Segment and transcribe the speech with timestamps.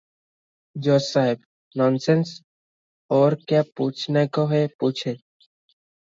[0.85, 2.31] ଜଜ୍ ସାହେବ -"ନନ୍ସେନ୍ସ!
[3.17, 5.13] ଆଉର କ୍ୟା ପୁଚ୍ଛ୍ ନେକା ହେ ପୁଚ୍ଛେ।